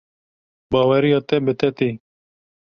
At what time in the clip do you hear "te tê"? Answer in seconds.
1.59-1.89